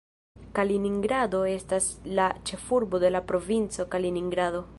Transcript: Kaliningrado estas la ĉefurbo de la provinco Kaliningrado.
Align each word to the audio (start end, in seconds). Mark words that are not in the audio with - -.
Kaliningrado 0.59 1.41
estas 1.51 1.91
la 2.21 2.25
ĉefurbo 2.51 3.03
de 3.05 3.13
la 3.17 3.23
provinco 3.33 3.91
Kaliningrado. 3.95 4.69